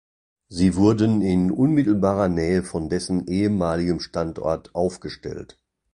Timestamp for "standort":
3.99-4.73